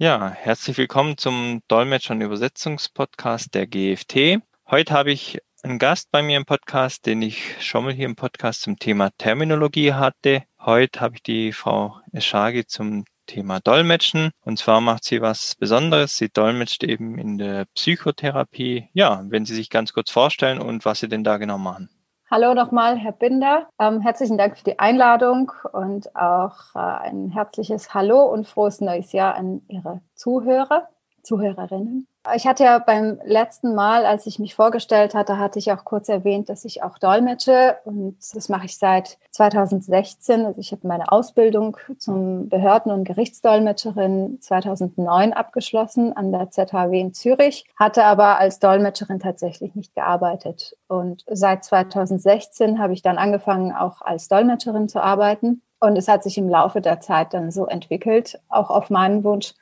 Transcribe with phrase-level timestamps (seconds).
[0.00, 4.40] Ja, herzlich willkommen zum Dolmetscher- und Übersetzungspodcast der GFT.
[4.70, 8.14] Heute habe ich einen Gast bei mir im Podcast, den ich schon mal hier im
[8.14, 10.44] Podcast zum Thema Terminologie hatte.
[10.60, 14.30] Heute habe ich die Frau Eschagi zum Thema Dolmetschen.
[14.40, 16.16] Und zwar macht sie was Besonderes.
[16.16, 18.90] Sie dolmetscht eben in der Psychotherapie.
[18.92, 21.90] Ja, wenn Sie sich ganz kurz vorstellen und was Sie denn da genau machen.
[22.30, 23.70] Hallo nochmal, Herr Binder.
[23.78, 29.12] Ähm, herzlichen Dank für die Einladung und auch äh, ein herzliches Hallo und frohes neues
[29.12, 30.90] Jahr an Ihre Zuhörer,
[31.22, 32.06] Zuhörerinnen.
[32.34, 36.08] Ich hatte ja beim letzten Mal, als ich mich vorgestellt hatte, hatte ich auch kurz
[36.08, 40.46] erwähnt, dass ich auch dolmetsche und das mache ich seit 2016.
[40.46, 47.14] Also ich habe meine Ausbildung zum Behörden- und Gerichtsdolmetscherin 2009 abgeschlossen an der ZHW in
[47.14, 50.76] Zürich, hatte aber als Dolmetscherin tatsächlich nicht gearbeitet.
[50.88, 55.62] Und seit 2016 habe ich dann angefangen, auch als Dolmetscherin zu arbeiten.
[55.80, 59.54] Und es hat sich im Laufe der Zeit dann so entwickelt, auch auf meinen Wunsch,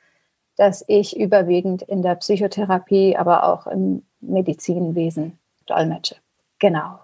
[0.57, 5.37] dass ich überwiegend in der Psychotherapie, aber auch im Medizinwesen
[5.67, 6.15] dolmetsche.
[6.59, 6.99] Genau.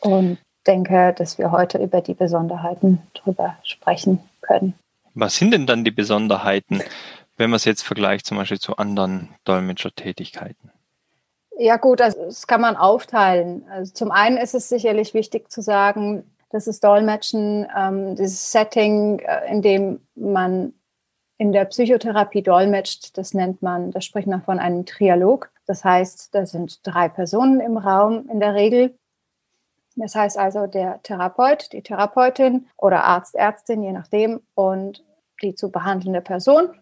[0.00, 4.74] Und denke, dass wir heute über die Besonderheiten drüber sprechen können.
[5.14, 6.82] Was sind denn dann die Besonderheiten,
[7.36, 10.70] wenn man es jetzt vergleicht zum Beispiel zu anderen Dolmetschertätigkeiten?
[11.56, 13.64] Ja gut, also das kann man aufteilen.
[13.70, 19.20] Also zum einen ist es sicherlich wichtig zu sagen, dass das Dolmetschen, ähm, dieses Setting,
[19.20, 20.72] äh, in dem man
[21.44, 25.50] in der Psychotherapie dolmetscht, das nennt man, da spricht man von einem Trialog.
[25.66, 28.96] Das heißt, da sind drei Personen im Raum in der Regel.
[29.94, 35.04] Das heißt also der Therapeut, die Therapeutin oder Arzt, Ärztin, je nachdem, und
[35.42, 36.80] die zu behandelnde Person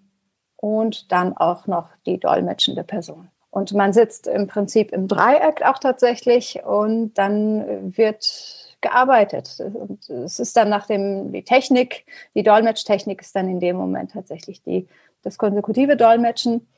[0.54, 3.32] und dann auch noch die dolmetschende Person.
[3.50, 9.60] Und man sitzt im Prinzip im Dreieck auch tatsächlich und dann wird gearbeitet.
[9.60, 14.12] Und es ist dann nach dem, die Technik, die Dolmetschtechnik ist dann in dem Moment
[14.12, 14.88] tatsächlich die,
[15.22, 16.68] das konsekutive Dolmetschen.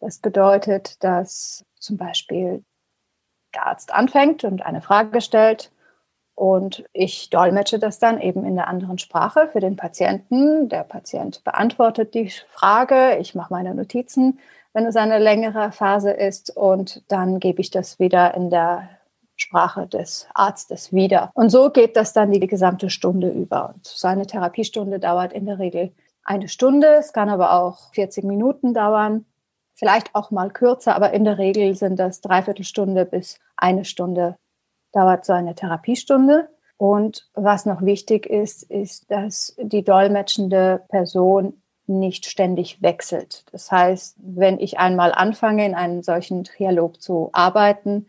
[0.00, 2.64] Das bedeutet, dass zum Beispiel
[3.54, 5.72] der Arzt anfängt und eine Frage stellt
[6.40, 10.70] und ich dolmetsche das dann eben in der anderen Sprache für den Patienten.
[10.70, 14.38] Der Patient beantwortet die Frage, ich mache meine Notizen,
[14.72, 18.88] wenn es eine längere Phase ist und dann gebe ich das wieder in der
[19.40, 21.30] Sprache des Arztes wieder.
[21.34, 23.74] Und so geht das dann die gesamte Stunde über.
[23.74, 25.92] Und eine Therapiestunde dauert in der Regel
[26.24, 26.86] eine Stunde.
[26.98, 29.24] Es kann aber auch 40 Minuten dauern.
[29.74, 34.36] Vielleicht auch mal kürzer, aber in der Regel sind das dreiviertel Stunde bis eine Stunde
[34.92, 36.48] dauert so eine Therapiestunde.
[36.76, 43.44] Und was noch wichtig ist, ist, dass die dolmetschende Person nicht ständig wechselt.
[43.52, 48.06] Das heißt, wenn ich einmal anfange, in einem solchen Dialog zu arbeiten,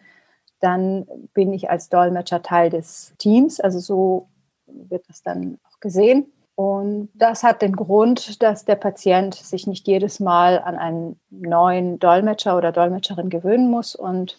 [0.62, 3.60] dann bin ich als Dolmetscher Teil des Teams.
[3.60, 4.28] Also so
[4.68, 6.32] wird das dann auch gesehen.
[6.56, 11.98] Und das hat den Grund, dass der Patient sich nicht jedes Mal an einen neuen
[11.98, 14.38] Dolmetscher oder Dolmetscherin gewöhnen muss und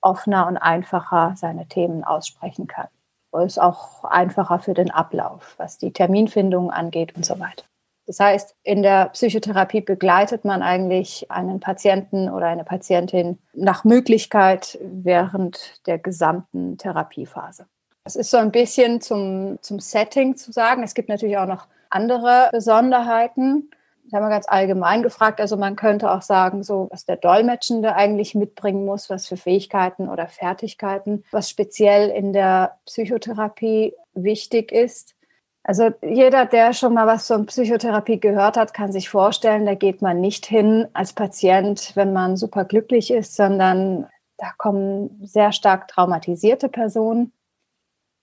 [0.00, 2.88] offener und einfacher seine Themen aussprechen kann.
[3.44, 7.64] Ist auch einfacher für den Ablauf, was die Terminfindung angeht und so weiter.
[8.10, 14.80] Das heißt, in der Psychotherapie begleitet man eigentlich einen Patienten oder eine Patientin nach Möglichkeit
[14.82, 17.66] während der gesamten Therapiephase.
[18.02, 20.82] Das ist so ein bisschen zum, zum Setting zu sagen.
[20.82, 23.70] Es gibt natürlich auch noch andere Besonderheiten.
[24.02, 25.40] Das haben wir ganz allgemein gefragt.
[25.40, 30.08] Also man könnte auch sagen, so was der Dolmetschende eigentlich mitbringen muss, was für Fähigkeiten
[30.08, 35.14] oder Fertigkeiten, was speziell in der Psychotherapie wichtig ist.
[35.62, 40.00] Also jeder, der schon mal was von Psychotherapie gehört hat, kann sich vorstellen, da geht
[40.00, 44.06] man nicht hin als Patient, wenn man super glücklich ist, sondern
[44.38, 47.32] da kommen sehr stark traumatisierte Personen.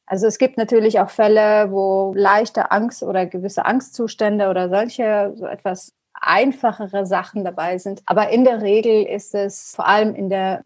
[0.07, 5.45] Also es gibt natürlich auch Fälle, wo leichte Angst oder gewisse Angstzustände oder solche so
[5.45, 8.01] etwas einfachere Sachen dabei sind.
[8.05, 10.63] Aber in der Regel ist es vor allem in der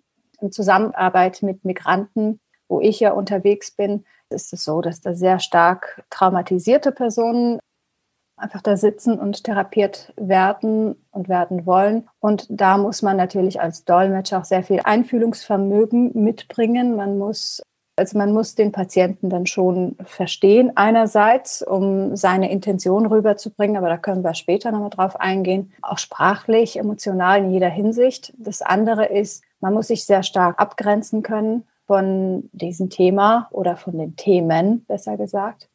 [0.51, 2.39] Zusammenarbeit mit Migranten,
[2.69, 7.59] wo ich ja unterwegs bin, ist es so, dass da sehr stark traumatisierte Personen
[8.37, 12.09] einfach da sitzen und therapiert werden und werden wollen.
[12.19, 16.95] Und da muss man natürlich als Dolmetscher auch sehr viel Einfühlungsvermögen mitbringen.
[16.95, 17.61] Man muss
[17.97, 23.97] also man muss den Patienten dann schon verstehen, einerseits, um seine Intention rüberzubringen, aber da
[23.97, 28.33] können wir später nochmal drauf eingehen, auch sprachlich, emotional in jeder Hinsicht.
[28.37, 33.97] Das andere ist, man muss sich sehr stark abgrenzen können von diesem Thema oder von
[33.97, 35.67] den Themen, besser gesagt.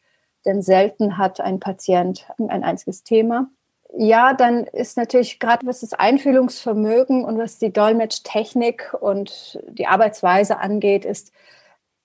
[0.47, 3.51] Denn selten hat ein Patient ein einziges Thema.
[3.95, 10.59] Ja, dann ist natürlich gerade was das Einfühlungsvermögen und was die Dolmetschtechnik und die Arbeitsweise
[10.59, 11.33] angeht, ist,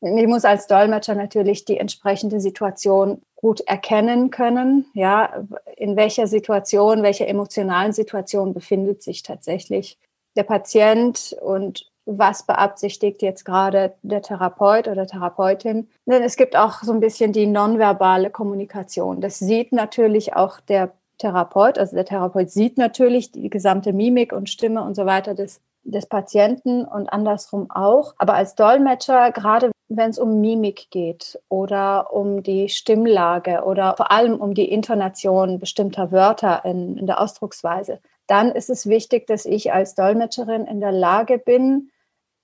[0.01, 5.45] ich muss als Dolmetscher natürlich die entsprechende Situation gut erkennen können, ja,
[5.77, 9.97] in welcher Situation, welcher emotionalen Situation befindet sich tatsächlich
[10.35, 15.89] der Patient und was beabsichtigt jetzt gerade der Therapeut oder Therapeutin.
[16.06, 19.21] Denn es gibt auch so ein bisschen die nonverbale Kommunikation.
[19.21, 24.50] Das sieht natürlich auch der Therapeut, also der Therapeut sieht natürlich die gesamte Mimik und
[24.50, 28.15] Stimme und so weiter des, des Patienten und andersrum auch.
[28.18, 34.12] Aber als Dolmetscher, gerade wenn es um Mimik geht oder um die Stimmlage oder vor
[34.12, 38.00] allem um die Intonation bestimmter Wörter in, in der Ausdrucksweise,
[38.31, 41.92] dann ist es wichtig, dass ich als Dolmetscherin in der Lage bin,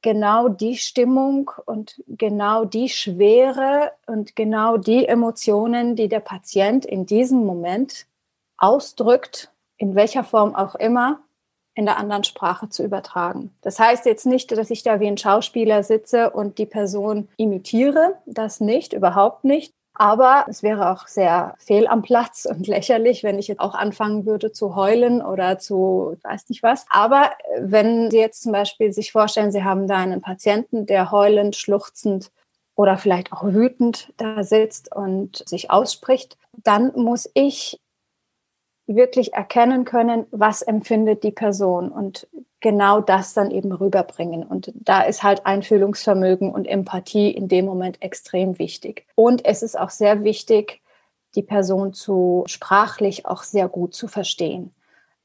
[0.01, 7.05] genau die Stimmung und genau die Schwere und genau die Emotionen, die der Patient in
[7.05, 8.05] diesem Moment
[8.57, 11.21] ausdrückt, in welcher Form auch immer,
[11.73, 13.55] in der anderen Sprache zu übertragen.
[13.61, 18.15] Das heißt jetzt nicht, dass ich da wie ein Schauspieler sitze und die Person imitiere,
[18.25, 19.73] das nicht, überhaupt nicht.
[19.99, 24.27] Aber es wäre auch sehr fehl am Platz und lächerlich, wenn ich jetzt auch anfangen
[24.27, 26.85] würde zu heulen oder zu weiß nicht was.
[26.89, 31.55] Aber wenn Sie jetzt zum Beispiel sich vorstellen, Sie haben da einen Patienten, der heulend,
[31.55, 32.31] schluchzend
[32.75, 37.81] oder vielleicht auch wütend da sitzt und sich ausspricht, dann muss ich
[38.85, 42.27] wirklich erkennen können, was empfindet die Person und
[42.59, 44.43] genau das dann eben rüberbringen.
[44.43, 49.05] Und da ist halt Einfühlungsvermögen und Empathie in dem Moment extrem wichtig.
[49.15, 50.81] Und es ist auch sehr wichtig,
[51.35, 54.73] die Person zu sprachlich auch sehr gut zu verstehen.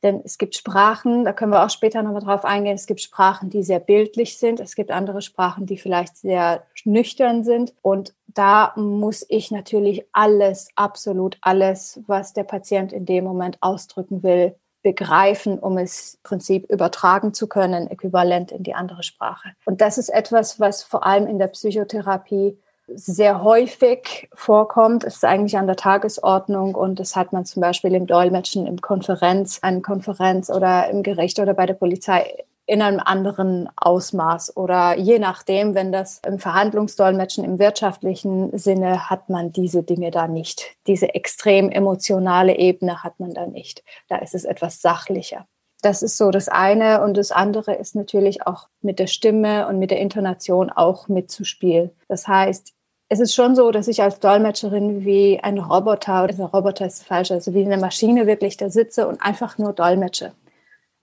[0.02, 3.50] Denn es gibt Sprachen, da können wir auch später nochmal drauf eingehen, es gibt Sprachen,
[3.50, 7.72] die sehr bildlich sind, es gibt andere Sprachen, die vielleicht sehr nüchtern sind.
[7.82, 14.24] Und da muss ich natürlich alles, absolut alles, was der Patient in dem Moment ausdrücken
[14.24, 19.50] will, begreifen, um es im Prinzip übertragen zu können, äquivalent in die andere Sprache.
[19.64, 22.58] Und das ist etwas, was vor allem in der Psychotherapie
[22.88, 28.06] sehr häufig vorkommt, ist eigentlich an der Tagesordnung und das hat man zum Beispiel im
[28.06, 33.68] Dolmetschen, im Konferenz, an Konferenz oder im Gericht oder bei der Polizei in einem anderen
[33.76, 40.10] Ausmaß oder je nachdem, wenn das im Verhandlungsdolmetschen im wirtschaftlichen Sinne hat man diese Dinge
[40.10, 40.76] da nicht.
[40.86, 43.82] Diese extrem emotionale Ebene hat man da nicht.
[44.08, 45.46] Da ist es etwas sachlicher.
[45.82, 47.02] Das ist so das eine.
[47.02, 51.90] Und das andere ist natürlich auch mit der Stimme und mit der Intonation auch mitzuspielen.
[52.08, 52.72] Das heißt,
[53.08, 57.30] es ist schon so, dass ich als Dolmetscherin wie ein Roboter, also Roboter ist falsch,
[57.30, 60.32] also wie eine Maschine wirklich da sitze und einfach nur dolmetsche.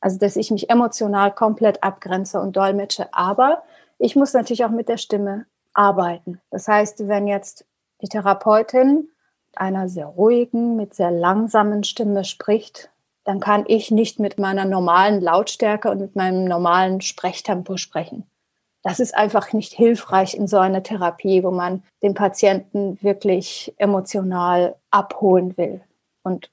[0.02, 3.14] Also, dass ich mich emotional komplett abgrenze und dolmetsche.
[3.14, 3.64] Aber
[3.98, 6.42] ich muss natürlich auch mit der Stimme arbeiten.
[6.52, 7.66] Das heißt, wenn jetzt
[8.02, 9.10] die Therapeutin
[9.56, 12.90] einer sehr ruhigen, mit sehr langsamen Stimme spricht,
[13.26, 18.26] dann kann ich nicht mit meiner normalen Lautstärke und mit meinem normalen Sprechtempo sprechen.
[18.84, 24.76] Das ist einfach nicht hilfreich in so einer Therapie, wo man den Patienten wirklich emotional
[24.90, 25.82] abholen will
[26.24, 26.50] und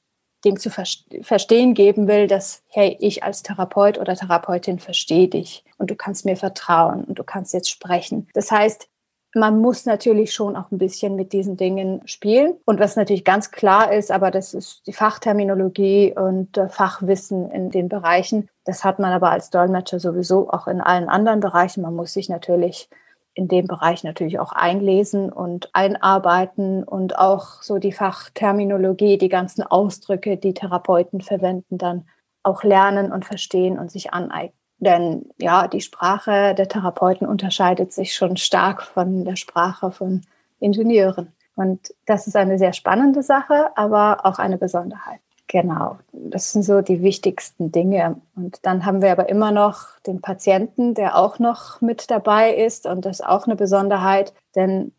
[0.46, 5.90] dem zu verstehen geben will, dass, hey, ich als Therapeut oder Therapeutin verstehe dich und
[5.90, 8.28] du kannst mir vertrauen und du kannst jetzt sprechen.
[8.32, 8.88] Das heißt,
[9.34, 12.54] man muss natürlich schon auch ein bisschen mit diesen Dingen spielen.
[12.64, 17.90] Und was natürlich ganz klar ist, aber das ist die Fachterminologie und Fachwissen in den
[17.90, 18.48] Bereichen.
[18.64, 21.82] Das hat man aber als Dolmetscher sowieso auch in allen anderen Bereichen.
[21.82, 22.88] Man muss sich natürlich
[23.36, 29.62] in dem Bereich natürlich auch einlesen und einarbeiten und auch so die Fachterminologie, die ganzen
[29.62, 32.08] Ausdrücke, die Therapeuten verwenden, dann
[32.42, 34.58] auch lernen und verstehen und sich aneignen.
[34.78, 40.22] Denn ja, die Sprache der Therapeuten unterscheidet sich schon stark von der Sprache von
[40.58, 41.32] Ingenieuren.
[41.54, 45.20] Und das ist eine sehr spannende Sache, aber auch eine Besonderheit.
[45.48, 48.20] Genau, das sind so die wichtigsten Dinge.
[48.34, 52.86] Und dann haben wir aber immer noch den Patienten, der auch noch mit dabei ist.
[52.86, 54.92] Und das ist auch eine Besonderheit, denn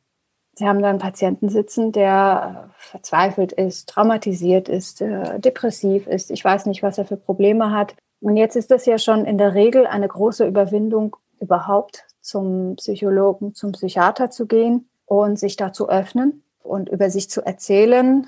[0.58, 6.32] Sie haben da einen Patienten sitzen, der verzweifelt ist, traumatisiert ist, äh, depressiv ist.
[6.32, 7.96] Ich weiß nicht, was er für Probleme hat.
[8.22, 13.54] Und jetzt ist das ja schon in der Regel eine große Überwindung, überhaupt zum Psychologen,
[13.54, 18.26] zum Psychiater zu gehen und sich da zu öffnen und über sich zu erzählen.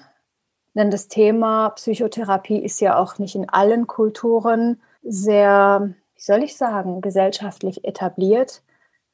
[0.75, 6.55] Denn das Thema Psychotherapie ist ja auch nicht in allen Kulturen sehr, wie soll ich
[6.57, 8.61] sagen, gesellschaftlich etabliert.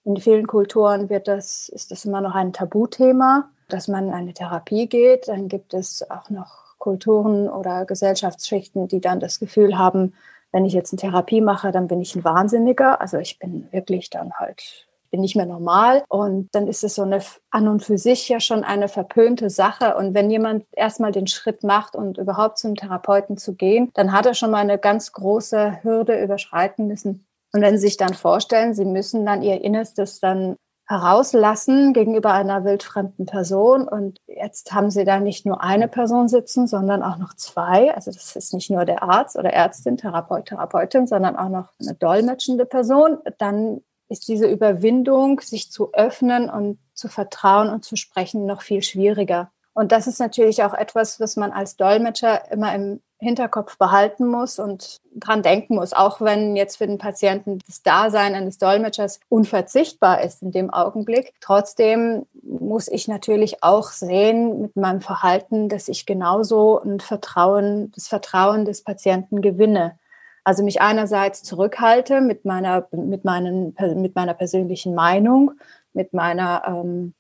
[0.04, 4.34] In vielen Kulturen wird das, ist das immer noch ein Tabuthema, dass man in eine
[4.34, 5.28] Therapie geht.
[5.28, 10.14] Dann gibt es auch noch Kulturen oder Gesellschaftsschichten, die dann das Gefühl haben,
[10.52, 13.02] wenn ich jetzt eine Therapie mache, dann bin ich ein Wahnsinniger.
[13.02, 16.04] Also ich bin wirklich dann halt, bin nicht mehr normal.
[16.10, 19.96] Und dann ist es so eine an und für sich ja schon eine verpönte Sache.
[19.96, 24.26] Und wenn jemand erstmal den Schritt macht und überhaupt zum Therapeuten zu gehen, dann hat
[24.26, 27.26] er schon mal eine ganz große Hürde überschreiten müssen.
[27.54, 30.58] Und wenn Sie sich dann vorstellen, Sie müssen dann Ihr Innerstes dann
[30.88, 33.88] herauslassen gegenüber einer wildfremden Person.
[33.88, 37.96] Und jetzt haben sie da nicht nur eine Person sitzen, sondern auch noch zwei.
[37.96, 41.96] Also das ist nicht nur der Arzt oder Ärztin, Therapeut, Therapeutin, sondern auch noch eine
[41.96, 43.18] dolmetschende Person.
[43.40, 48.84] Dann ist diese Überwindung, sich zu öffnen und zu vertrauen und zu sprechen, noch viel
[48.84, 49.52] schwieriger.
[49.74, 54.60] Und das ist natürlich auch etwas, was man als Dolmetscher immer im Hinterkopf behalten muss
[54.60, 60.22] und dran denken muss, auch wenn jetzt für den Patienten das Dasein eines Dolmetschers unverzichtbar
[60.22, 61.34] ist in dem Augenblick.
[61.42, 68.08] Trotzdem muss ich natürlich auch sehen mit meinem Verhalten, dass ich genauso ein Vertrauen, das
[68.08, 69.98] Vertrauen des Patienten gewinne.
[70.46, 75.52] Also mich einerseits zurückhalte mit meiner, mit meinen, mit meiner persönlichen Meinung,
[75.94, 77.14] mit meiner ähm,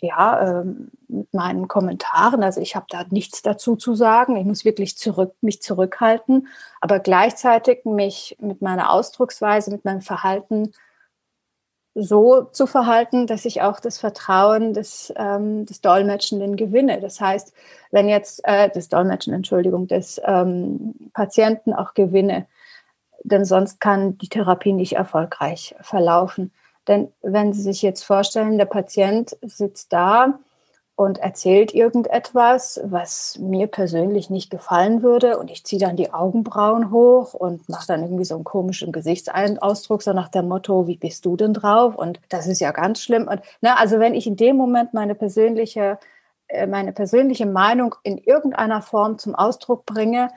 [0.00, 2.42] ja, ähm, mit meinen Kommentaren.
[2.42, 4.36] Also ich habe da nichts dazu zu sagen.
[4.36, 6.48] Ich muss wirklich zurück, mich zurückhalten,
[6.80, 10.72] aber gleichzeitig mich mit meiner Ausdrucksweise, mit meinem Verhalten
[12.00, 17.00] so zu verhalten, dass ich auch das Vertrauen des, ähm, des Dolmetschenden gewinne.
[17.00, 17.52] Das heißt,
[17.90, 22.46] wenn jetzt äh, des Dolmetschen, Entschuldigung, des ähm, Patienten auch gewinne,
[23.24, 26.52] denn sonst kann die Therapie nicht erfolgreich verlaufen.
[26.86, 30.38] Denn wenn Sie sich jetzt vorstellen, der Patient sitzt da
[30.98, 36.90] und erzählt irgendetwas, was mir persönlich nicht gefallen würde und ich ziehe dann die Augenbrauen
[36.90, 41.24] hoch und mache dann irgendwie so einen komischen Gesichtsausdruck, so nach dem Motto, wie bist
[41.24, 41.94] du denn drauf?
[41.94, 43.28] Und das ist ja ganz schlimm.
[43.28, 46.00] Und na, ne, also wenn ich in dem Moment meine persönliche,
[46.48, 50.30] äh, meine persönliche Meinung in irgendeiner Form zum Ausdruck bringe,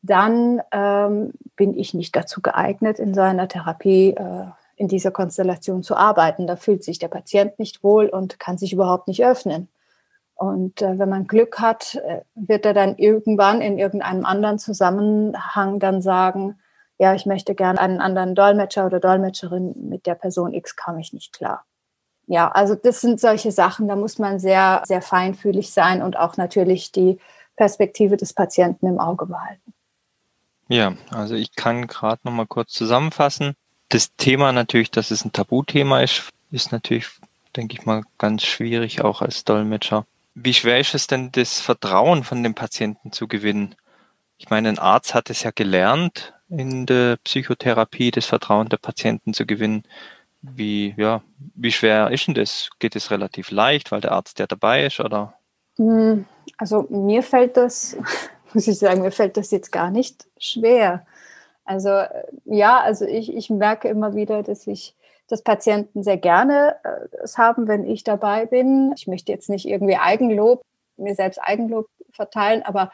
[0.00, 4.46] dann ähm, bin ich nicht dazu geeignet, in seiner Therapie äh,
[4.76, 6.46] in dieser Konstellation zu arbeiten.
[6.46, 9.68] Da fühlt sich der Patient nicht wohl und kann sich überhaupt nicht öffnen.
[10.38, 15.78] Und äh, wenn man Glück hat, äh, wird er dann irgendwann in irgendeinem anderen Zusammenhang
[15.80, 16.58] dann sagen,
[16.98, 21.12] ja, ich möchte gerne einen anderen Dolmetscher oder Dolmetscherin, mit der Person X kam ich
[21.12, 21.64] nicht klar.
[22.26, 26.36] Ja, also das sind solche Sachen, da muss man sehr, sehr feinfühlig sein und auch
[26.36, 27.18] natürlich die
[27.56, 29.74] Perspektive des Patienten im Auge behalten.
[30.68, 33.54] Ja, also ich kann gerade noch mal kurz zusammenfassen
[33.88, 37.06] das Thema natürlich, dass es ein Tabuthema ist, ist natürlich,
[37.56, 40.06] denke ich mal, ganz schwierig auch als Dolmetscher.
[40.40, 43.74] Wie schwer ist es denn, das Vertrauen von dem Patienten zu gewinnen?
[44.36, 49.34] Ich meine, ein Arzt hat es ja gelernt, in der Psychotherapie das Vertrauen der Patienten
[49.34, 49.82] zu gewinnen.
[50.40, 51.22] Wie, ja,
[51.56, 52.70] wie schwer ist denn das?
[52.78, 55.34] Geht es relativ leicht, weil der Arzt ja dabei ist, oder?
[55.76, 56.24] Hm,
[56.56, 57.96] also mir fällt das,
[58.54, 61.04] muss ich sagen, mir fällt das jetzt gar nicht schwer.
[61.64, 62.02] Also
[62.44, 64.94] ja, also ich, ich merke immer wieder, dass ich
[65.28, 68.92] das Patienten sehr gerne äh, es haben, wenn ich dabei bin.
[68.96, 70.62] Ich möchte jetzt nicht irgendwie Eigenlob,
[70.96, 72.90] mir selbst Eigenlob verteilen, aber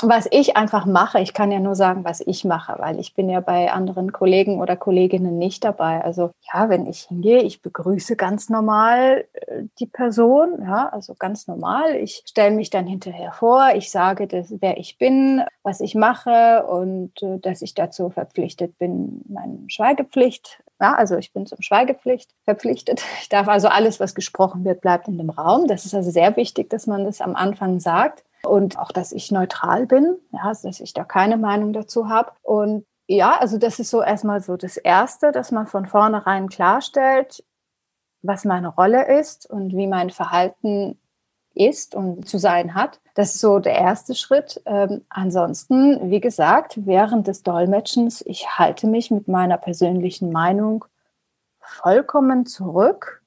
[0.00, 3.28] was ich einfach mache, ich kann ja nur sagen, was ich mache, weil ich bin
[3.28, 6.04] ja bei anderen Kollegen oder Kolleginnen nicht dabei.
[6.04, 11.48] Also ja, wenn ich hingehe, ich begrüße ganz normal äh, die Person, ja, also ganz
[11.48, 11.96] normal.
[11.96, 16.64] Ich stelle mich dann hinterher vor, ich sage, dass, wer ich bin, was ich mache
[16.66, 22.34] und äh, dass ich dazu verpflichtet bin, meine Schweigepflicht ja, also ich bin zum Schweigepflicht
[22.44, 23.02] verpflichtet.
[23.20, 25.66] Ich darf also alles, was gesprochen wird, bleibt in dem Raum.
[25.66, 29.32] Das ist also sehr wichtig, dass man das am Anfang sagt und auch, dass ich
[29.32, 32.32] neutral bin, ja, also dass ich da keine Meinung dazu habe.
[32.42, 37.44] Und ja, also das ist so erstmal so das Erste, dass man von vornherein klarstellt,
[38.22, 40.98] was meine Rolle ist und wie mein Verhalten
[41.58, 43.00] ist und zu sein hat.
[43.14, 44.62] Das ist so der erste Schritt.
[44.66, 50.84] Ähm, ansonsten, wie gesagt, während des Dolmetschens, ich halte mich mit meiner persönlichen Meinung
[51.60, 53.18] vollkommen zurück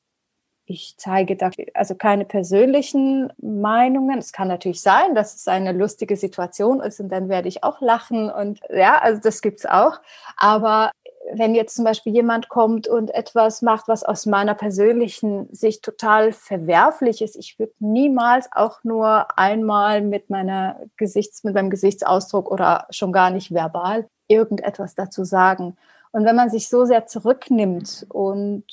[0.71, 4.17] ich zeige da also keine persönlichen Meinungen.
[4.17, 7.81] Es kann natürlich sein, dass es eine lustige Situation ist und dann werde ich auch
[7.81, 9.99] lachen und ja, also das gibt es auch.
[10.37, 10.91] Aber
[11.33, 16.33] wenn jetzt zum Beispiel jemand kommt und etwas macht, was aus meiner persönlichen Sicht total
[16.33, 22.87] verwerflich ist, ich würde niemals auch nur einmal mit meiner Gesichts, mit meinem Gesichtsausdruck oder
[22.89, 25.77] schon gar nicht verbal irgendetwas dazu sagen.
[26.11, 28.65] Und wenn man sich so sehr zurücknimmt und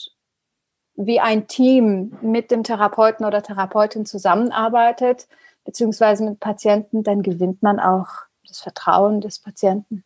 [0.95, 5.29] wie ein Team mit dem Therapeuten oder Therapeutin zusammenarbeitet,
[5.65, 8.09] beziehungsweise mit Patienten, dann gewinnt man auch
[8.47, 10.05] das Vertrauen des Patienten.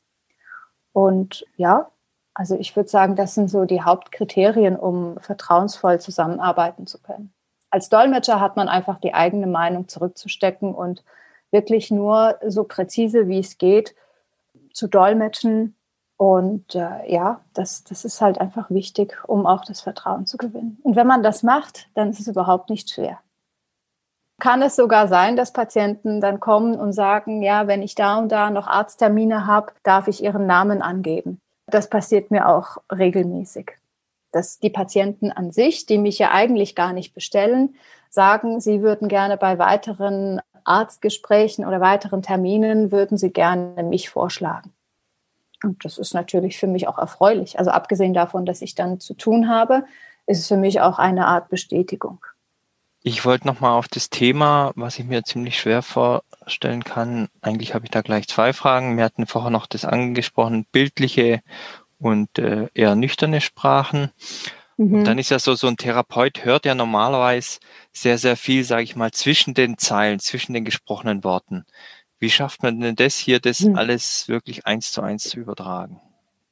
[0.93, 1.91] Und ja,
[2.35, 7.33] also ich würde sagen, das sind so die Hauptkriterien, um vertrauensvoll zusammenarbeiten zu können.
[7.71, 11.05] Als Dolmetscher hat man einfach die eigene Meinung zurückzustecken und
[11.51, 13.95] wirklich nur so präzise wie es geht
[14.73, 15.77] zu dolmetschen,
[16.23, 20.79] und äh, ja, das, das ist halt einfach wichtig, um auch das Vertrauen zu gewinnen.
[20.85, 23.19] Und wenn man das macht, dann ist es überhaupt nicht schwer.
[24.39, 28.31] Kann es sogar sein, dass Patienten dann kommen und sagen, ja, wenn ich da und
[28.31, 31.41] da noch Arzttermine habe, darf ich ihren Namen angeben.
[31.73, 33.73] Das passiert mir auch regelmäßig.
[34.33, 37.77] dass die Patienten an sich, die mich ja eigentlich gar nicht bestellen,
[38.09, 44.73] sagen, sie würden gerne bei weiteren Arztgesprächen oder weiteren Terminen, würden sie gerne mich vorschlagen.
[45.63, 47.59] Und das ist natürlich für mich auch erfreulich.
[47.59, 49.85] Also abgesehen davon, dass ich dann zu tun habe,
[50.27, 52.25] ist es für mich auch eine Art Bestätigung.
[53.03, 55.83] Ich wollte nochmal auf das Thema, was ich mir ziemlich schwer
[56.43, 57.29] vorstellen kann.
[57.41, 58.97] Eigentlich habe ich da gleich zwei Fragen.
[58.97, 61.41] Wir hatten vorher noch das angesprochen, bildliche
[61.99, 64.11] und äh, eher nüchterne Sprachen.
[64.77, 64.95] Mhm.
[64.95, 67.61] Und dann ist ja so, so ein Therapeut hört ja normalerweise
[67.93, 71.65] sehr, sehr viel, sage ich mal, zwischen den Zeilen, zwischen den gesprochenen Worten.
[72.19, 73.77] Wie schafft man denn das hier, das mhm.
[73.77, 76.01] alles wirklich eins zu eins zu übertragen?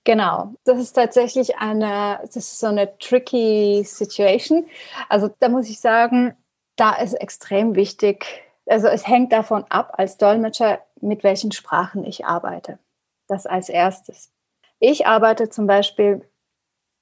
[0.04, 4.66] Genau, das ist tatsächlich eine, das ist so eine tricky Situation.
[5.08, 6.34] Also da muss ich sagen,
[6.76, 12.24] da ist extrem wichtig, also es hängt davon ab, als Dolmetscher, mit welchen Sprachen ich
[12.24, 12.78] arbeite.
[13.26, 14.30] Das als erstes.
[14.78, 16.26] Ich arbeite zum Beispiel,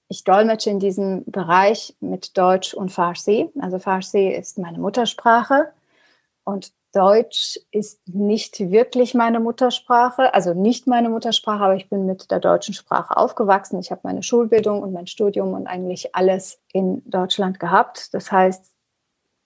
[0.09, 3.51] ich dolmetsche in diesem Bereich mit Deutsch und Farsi.
[3.61, 5.73] Also Farsi ist meine Muttersprache
[6.45, 12.31] und Deutsch ist nicht wirklich meine Muttersprache, also nicht meine Muttersprache, aber ich bin mit
[12.31, 13.79] der deutschen Sprache aufgewachsen.
[13.79, 18.15] Ich habe meine Schulbildung und mein Studium und eigentlich alles in Deutschland gehabt.
[18.15, 18.73] Das heißt,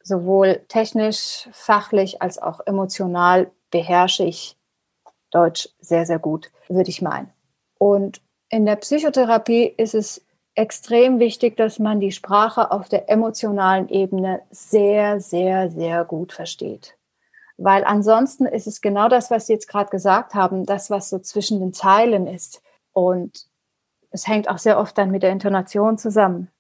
[0.03, 4.57] sowohl technisch, fachlich als auch emotional beherrsche ich
[5.31, 7.33] Deutsch sehr, sehr gut, würde ich meinen.
[7.79, 13.89] Und in der Psychotherapie ist es extrem wichtig, dass man die Sprache auf der emotionalen
[13.89, 16.99] Ebene sehr, sehr, sehr gut versteht.
[17.57, 21.19] Weil ansonsten ist es genau das, was Sie jetzt gerade gesagt haben, das, was so
[21.19, 22.63] zwischen den Zeilen ist.
[22.93, 23.47] Und
[24.11, 26.51] es hängt auch sehr oft dann mit der Intonation zusammen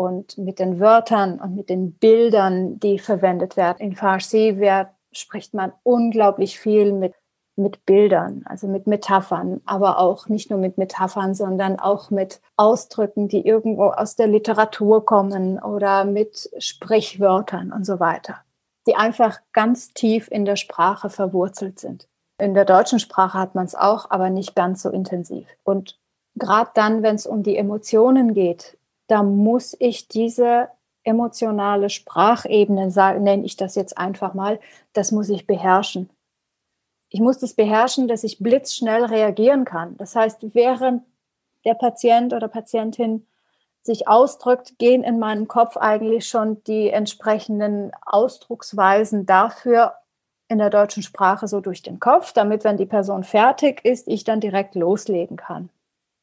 [0.00, 3.78] und mit den Wörtern und mit den Bildern, die verwendet werden.
[3.80, 7.14] In Farsi wird, spricht man unglaublich viel mit,
[7.56, 13.28] mit Bildern, also mit Metaphern, aber auch nicht nur mit Metaphern, sondern auch mit Ausdrücken,
[13.28, 18.38] die irgendwo aus der Literatur kommen oder mit Sprichwörtern und so weiter,
[18.86, 22.08] die einfach ganz tief in der Sprache verwurzelt sind.
[22.38, 25.46] In der deutschen Sprache hat man es auch, aber nicht ganz so intensiv.
[25.62, 25.98] Und
[26.36, 28.78] gerade dann, wenn es um die Emotionen geht,
[29.10, 30.68] da muss ich diese
[31.02, 32.88] emotionale Sprachebene,
[33.20, 34.60] nenne ich das jetzt einfach mal,
[34.92, 36.10] das muss ich beherrschen.
[37.08, 39.96] Ich muss das beherrschen, dass ich blitzschnell reagieren kann.
[39.96, 41.02] Das heißt, während
[41.64, 43.26] der Patient oder Patientin
[43.82, 49.94] sich ausdrückt, gehen in meinem Kopf eigentlich schon die entsprechenden Ausdrucksweisen dafür
[50.48, 54.24] in der deutschen Sprache so durch den Kopf, damit, wenn die Person fertig ist, ich
[54.24, 55.70] dann direkt loslegen kann.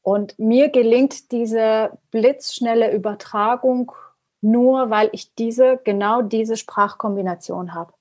[0.08, 3.92] Und mir gelingt diese blitzschnelle Übertragung
[4.40, 7.92] nur, weil ich diese, genau diese Sprachkombination habe.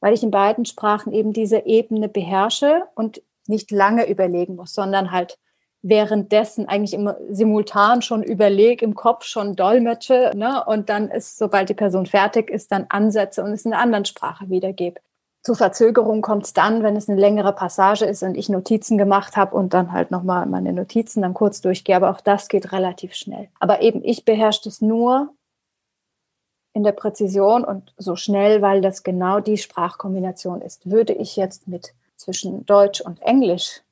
[0.00, 5.12] Weil ich in beiden Sprachen eben diese Ebene beherrsche und nicht lange überlegen muss, sondern
[5.12, 5.38] halt
[5.80, 10.64] währenddessen eigentlich immer simultan schon überlege, im Kopf schon dolmetsche ne?
[10.66, 14.06] und dann ist, sobald die Person fertig ist, dann ansetze und es in einer anderen
[14.06, 15.00] Sprache wiedergebe.
[15.46, 19.36] Zu Verzögerung kommt es dann, wenn es eine längere Passage ist und ich Notizen gemacht
[19.36, 21.94] habe und dann halt nochmal meine Notizen dann kurz durchgehe.
[21.94, 23.46] Aber auch das geht relativ schnell.
[23.60, 25.32] Aber eben, ich beherrsche es nur
[26.72, 30.90] in der Präzision und so schnell, weil das genau die Sprachkombination ist.
[30.90, 33.82] Würde ich jetzt mit zwischen Deutsch und Englisch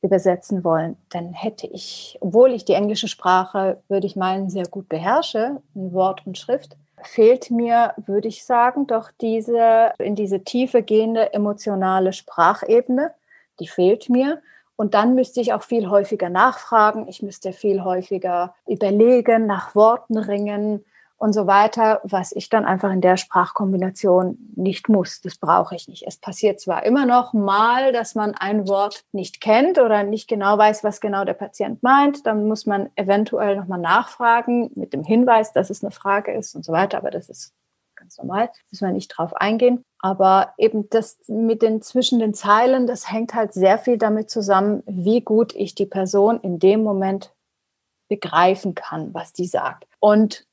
[0.00, 4.88] übersetzen wollen, dann hätte ich, obwohl ich die englische Sprache, würde ich meinen, sehr gut
[4.88, 10.82] beherrsche, in Wort und Schrift, fehlt mir, würde ich sagen, doch diese, in diese tiefe
[10.82, 13.12] gehende emotionale Sprachebene,
[13.60, 14.40] die fehlt mir.
[14.76, 17.08] Und dann müsste ich auch viel häufiger nachfragen.
[17.08, 20.84] Ich müsste viel häufiger überlegen, nach Worten ringen
[21.18, 25.20] und so weiter, was ich dann einfach in der Sprachkombination nicht muss.
[25.20, 26.04] Das brauche ich nicht.
[26.06, 30.56] Es passiert zwar immer noch mal, dass man ein Wort nicht kennt oder nicht genau
[30.56, 32.24] weiß, was genau der Patient meint.
[32.24, 36.64] Dann muss man eventuell nochmal nachfragen mit dem Hinweis, dass es eine Frage ist und
[36.64, 36.98] so weiter.
[36.98, 37.52] Aber das ist
[37.96, 38.50] ganz normal.
[38.70, 39.82] Müssen wir nicht drauf eingehen.
[39.98, 44.84] Aber eben das mit den zwischen den Zeilen, das hängt halt sehr viel damit zusammen,
[44.86, 47.34] wie gut ich die Person in dem Moment
[48.08, 49.86] begreifen kann, was die sagt.
[49.98, 50.47] Und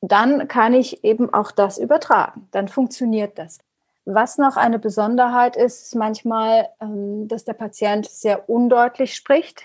[0.00, 2.48] dann kann ich eben auch das übertragen.
[2.50, 3.58] Dann funktioniert das.
[4.06, 9.64] Was noch eine Besonderheit ist, ist manchmal, ähm, dass der Patient sehr undeutlich spricht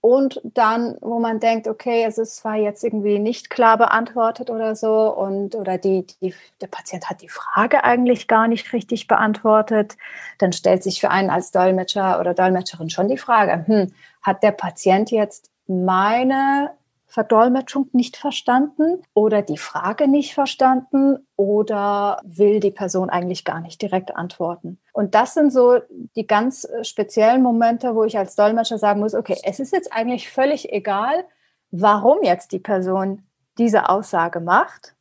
[0.00, 4.74] und dann, wo man denkt, okay, es ist zwar jetzt irgendwie nicht klar beantwortet oder
[4.74, 9.98] so und oder die, die, der Patient hat die Frage eigentlich gar nicht richtig beantwortet,
[10.38, 13.92] dann stellt sich für einen als Dolmetscher oder Dolmetscherin schon die Frage, hm,
[14.22, 16.70] hat der Patient jetzt meine
[17.10, 23.82] Verdolmetschung nicht verstanden oder die Frage nicht verstanden oder will die Person eigentlich gar nicht
[23.82, 24.78] direkt antworten.
[24.92, 25.80] Und das sind so
[26.14, 30.30] die ganz speziellen Momente, wo ich als Dolmetscher sagen muss, okay, es ist jetzt eigentlich
[30.30, 31.24] völlig egal,
[31.72, 33.26] warum jetzt die Person
[33.58, 34.94] diese Aussage macht.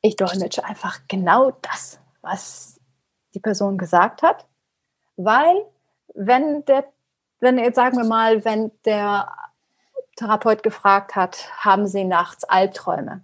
[0.00, 2.80] Ich dolmetsche einfach genau das, was
[3.34, 4.46] die Person gesagt hat,
[5.16, 5.64] weil
[6.14, 6.84] wenn der,
[7.40, 9.28] wenn jetzt sagen wir mal, wenn der
[10.16, 13.22] Therapeut gefragt hat, haben Sie nachts Albträume?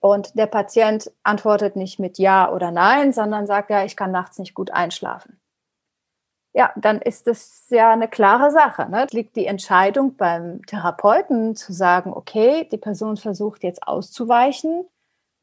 [0.00, 4.38] Und der Patient antwortet nicht mit Ja oder Nein, sondern sagt, ja, ich kann nachts
[4.38, 5.40] nicht gut einschlafen.
[6.54, 8.90] Ja, dann ist das ja eine klare Sache.
[8.90, 9.06] Ne?
[9.10, 14.84] Liegt die Entscheidung beim Therapeuten zu sagen, okay, die Person versucht jetzt auszuweichen,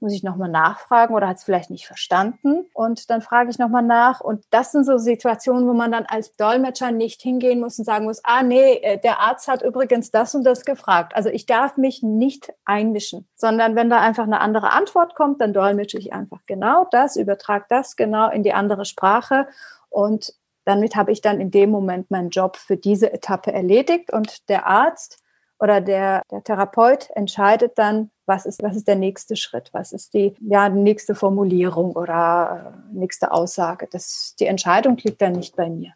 [0.02, 2.66] muss ich nochmal nachfragen oder hat es vielleicht nicht verstanden?
[2.74, 4.22] Und dann frage ich nochmal nach.
[4.22, 8.06] Und das sind so Situationen, wo man dann als Dolmetscher nicht hingehen muss und sagen
[8.06, 11.16] muss, ah nee, äh, der Arzt hat übrigens das und das gefragt.
[11.16, 15.54] Also ich darf mich nicht einmischen, sondern wenn da einfach eine andere Antwort kommt, dann
[15.54, 19.48] dolmetsche ich einfach genau das, übertrage das genau in die andere Sprache.
[19.90, 20.34] Und
[20.66, 24.68] damit habe ich dann in dem Moment meinen Job für diese Etappe erledigt und der
[24.68, 25.20] Arzt
[25.60, 30.14] oder der, der Therapeut entscheidet dann, was ist, was ist der nächste Schritt, was ist
[30.14, 33.90] die ja, nächste Formulierung oder äh, nächste Aussage.
[33.92, 35.94] Das, die Entscheidung liegt dann nicht bei mir.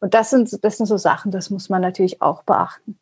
[0.00, 2.98] Und das sind, das sind so Sachen, das muss man natürlich auch beachten.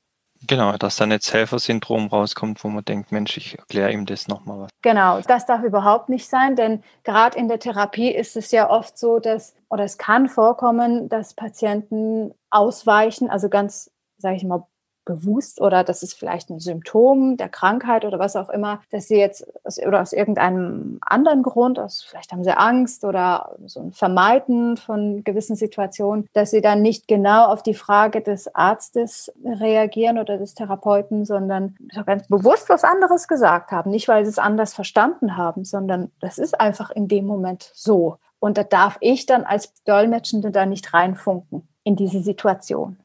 [0.46, 4.61] Genau, dass dann jetzt Helfersyndrom rauskommt, wo man denkt, Mensch, ich erkläre ihm das nochmal
[4.61, 4.70] was.
[4.83, 8.98] Genau, das darf überhaupt nicht sein, denn gerade in der Therapie ist es ja oft
[8.98, 14.66] so, dass, oder es kann vorkommen, dass Patienten ausweichen, also ganz, sage ich mal,
[15.04, 19.16] bewusst oder das ist vielleicht ein Symptom der Krankheit oder was auch immer, dass sie
[19.16, 23.92] jetzt aus, oder aus irgendeinem anderen Grund, aus, vielleicht haben sie Angst oder so ein
[23.92, 30.18] Vermeiden von gewissen Situationen, dass sie dann nicht genau auf die Frage des Arztes reagieren
[30.18, 33.90] oder des Therapeuten, sondern so ganz bewusst was anderes gesagt haben.
[33.90, 38.18] Nicht, weil sie es anders verstanden haben, sondern das ist einfach in dem Moment so.
[38.38, 42.98] Und da darf ich dann als Dolmetschende da nicht reinfunken in diese Situation.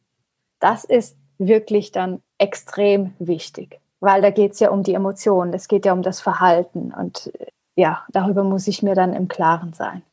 [0.59, 5.67] Das ist wirklich dann extrem wichtig, weil da geht es ja um die Emotionen, es
[5.67, 7.31] geht ja um das Verhalten und
[7.75, 10.03] ja, darüber muss ich mir dann im Klaren sein.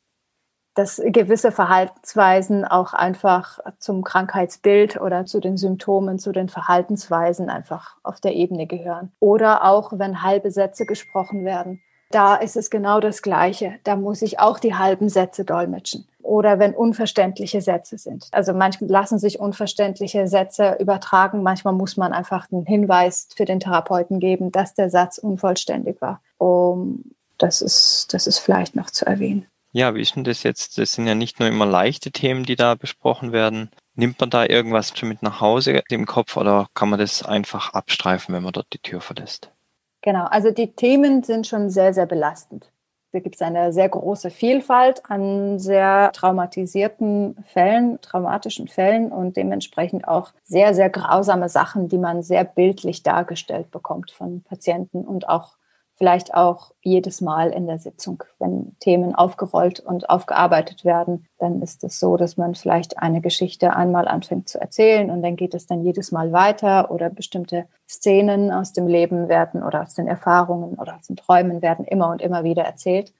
[0.75, 7.97] Dass gewisse Verhaltensweisen auch einfach zum Krankheitsbild oder zu den Symptomen, zu den Verhaltensweisen einfach
[8.03, 9.11] auf der Ebene gehören.
[9.21, 11.83] Oder auch, wenn halbe Sätze gesprochen werden.
[12.11, 13.75] Da ist es genau das Gleiche.
[13.85, 18.29] Da muss ich auch die halben Sätze dolmetschen oder wenn unverständliche Sätze sind.
[18.33, 21.42] Also manchmal lassen sich unverständliche Sätze übertragen.
[21.42, 26.21] Manchmal muss man einfach einen Hinweis für den Therapeuten geben, dass der Satz unvollständig war.
[26.38, 27.05] Um,
[27.38, 29.47] das, ist, das ist vielleicht noch zu erwähnen.
[29.73, 30.79] Ja, wie ist denn das jetzt?
[30.79, 33.71] Das sind ja nicht nur immer leichte Themen, die da besprochen werden.
[33.95, 37.73] Nimmt man da irgendwas schon mit nach Hause im Kopf oder kann man das einfach
[37.75, 39.51] abstreifen, wenn man dort die Tür verlässt?
[40.07, 42.71] Genau, also die Themen sind schon sehr, sehr belastend.
[43.11, 50.07] Da gibt es eine sehr große Vielfalt an sehr traumatisierten Fällen, traumatischen Fällen und dementsprechend
[50.07, 55.57] auch sehr, sehr grausame Sachen, die man sehr bildlich dargestellt bekommt von Patienten und auch
[55.97, 61.83] vielleicht auch jedes Mal in der Sitzung, wenn Themen aufgerollt und aufgearbeitet werden, dann ist
[61.85, 65.67] es so, dass man vielleicht eine Geschichte einmal anfängt zu erzählen und dann geht es
[65.67, 70.75] dann jedes Mal weiter oder bestimmte Szenen aus dem Leben werden oder aus den Erfahrungen
[70.75, 73.13] oder aus den Träumen werden immer und immer wieder erzählt.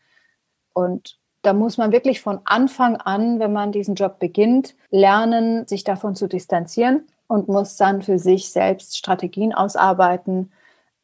[0.75, 5.85] Und da muss man wirklich von Anfang an, wenn man diesen Job beginnt, lernen, sich
[5.85, 10.53] davon zu distanzieren und muss dann für sich selbst Strategien ausarbeiten,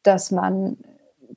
[0.03, 0.77] dass man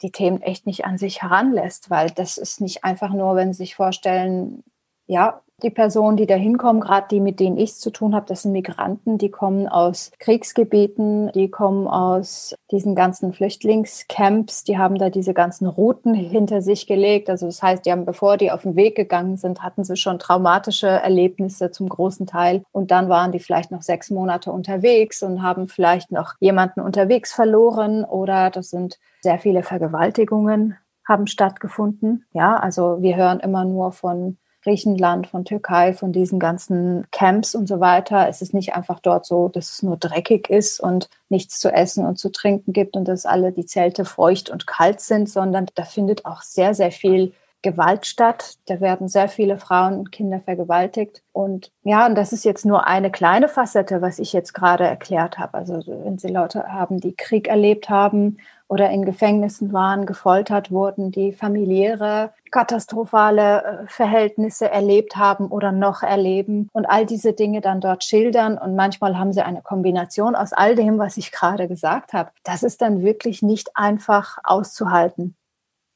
[0.03, 3.59] die Themen echt nicht an sich heranlässt, weil das ist nicht einfach nur, wenn Sie
[3.59, 4.63] sich vorstellen,
[5.07, 8.27] ja, die Personen, die da hinkommen, gerade die, mit denen ich es zu tun habe,
[8.27, 14.99] das sind Migranten, die kommen aus Kriegsgebieten, die kommen aus diesen ganzen Flüchtlingscamps, die haben
[14.99, 17.31] da diese ganzen Routen hinter sich gelegt.
[17.31, 20.19] Also das heißt, die haben, bevor die auf den Weg gegangen sind, hatten sie schon
[20.19, 22.63] traumatische Erlebnisse zum großen Teil.
[22.73, 27.33] Und dann waren die vielleicht noch sechs Monate unterwegs und haben vielleicht noch jemanden unterwegs
[27.33, 30.77] verloren oder das sind sehr viele Vergewaltigungen
[31.09, 32.27] haben stattgefunden.
[32.33, 37.69] Ja, also wir hören immer nur von Griechenland, von Türkei, von diesen ganzen Camps und
[37.69, 38.29] so weiter.
[38.29, 42.05] Es ist nicht einfach dort so, dass es nur dreckig ist und nichts zu essen
[42.05, 45.85] und zu trinken gibt und dass alle die Zelte feucht und kalt sind, sondern da
[45.85, 48.57] findet auch sehr, sehr viel Gewalt statt.
[48.67, 51.23] Da werden sehr viele Frauen und Kinder vergewaltigt.
[51.33, 55.39] Und ja, und das ist jetzt nur eine kleine Facette, was ich jetzt gerade erklärt
[55.39, 55.55] habe.
[55.55, 61.11] Also wenn Sie Leute haben, die Krieg erlebt haben oder in Gefängnissen waren, gefoltert wurden,
[61.11, 67.81] die familiäre, katastrophale äh, Verhältnisse erlebt haben oder noch erleben und all diese Dinge dann
[67.81, 68.59] dort schildern.
[68.59, 72.31] Und manchmal haben sie eine Kombination aus all dem, was ich gerade gesagt habe.
[72.43, 75.37] Das ist dann wirklich nicht einfach auszuhalten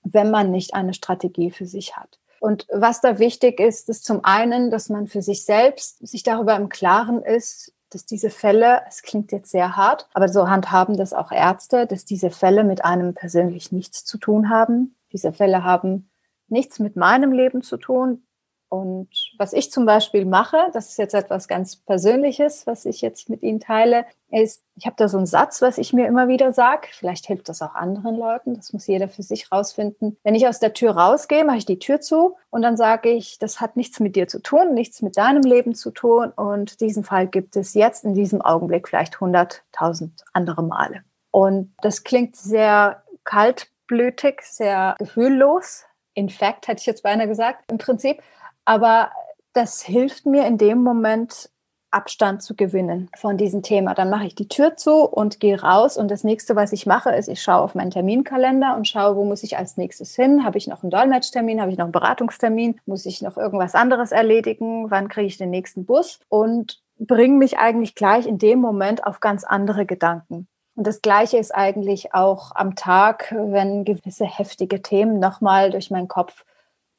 [0.02, 2.18] wenn man nicht eine Strategie für sich hat.
[2.40, 6.56] Und was da wichtig ist, ist zum einen, dass man für sich selbst sich darüber
[6.56, 11.12] im Klaren ist, dass diese Fälle, es klingt jetzt sehr hart, aber so handhaben das
[11.12, 14.96] auch Ärzte, dass diese Fälle mit einem persönlich nichts zu tun haben.
[15.12, 16.10] Diese Fälle haben
[16.48, 18.22] nichts mit meinem Leben zu tun.
[18.70, 23.28] Und was ich zum Beispiel mache, das ist jetzt etwas ganz Persönliches, was ich jetzt
[23.28, 26.52] mit Ihnen teile, ist, ich habe da so einen Satz, was ich mir immer wieder
[26.52, 26.86] sage.
[26.92, 28.54] Vielleicht hilft das auch anderen Leuten.
[28.54, 30.16] Das muss jeder für sich rausfinden.
[30.22, 33.40] Wenn ich aus der Tür rausgehe, mache ich die Tür zu und dann sage ich,
[33.40, 36.30] das hat nichts mit dir zu tun, nichts mit deinem Leben zu tun.
[36.30, 41.02] Und diesen Fall gibt es jetzt in diesem Augenblick vielleicht 100.000 andere Male.
[41.32, 45.86] Und das klingt sehr kaltblütig, sehr gefühllos.
[46.14, 48.22] In fact, hätte ich jetzt beinahe gesagt, im Prinzip.
[48.70, 49.10] Aber
[49.52, 51.50] das hilft mir in dem Moment,
[51.90, 53.94] Abstand zu gewinnen von diesem Thema.
[53.94, 55.96] Dann mache ich die Tür zu und gehe raus.
[55.96, 59.24] Und das nächste, was ich mache, ist, ich schaue auf meinen Terminkalender und schaue, wo
[59.24, 60.44] muss ich als nächstes hin?
[60.44, 61.60] Habe ich noch einen Dolmetschtermin?
[61.60, 62.80] Habe ich noch einen Beratungstermin?
[62.86, 64.88] Muss ich noch irgendwas anderes erledigen?
[64.88, 66.20] Wann kriege ich den nächsten Bus?
[66.28, 70.46] Und bringe mich eigentlich gleich in dem Moment auf ganz andere Gedanken.
[70.76, 76.06] Und das Gleiche ist eigentlich auch am Tag, wenn gewisse heftige Themen nochmal durch meinen
[76.06, 76.44] Kopf